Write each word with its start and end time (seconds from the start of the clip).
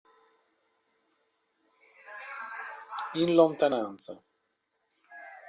In 3.21 3.29
lontananza. 3.35 4.13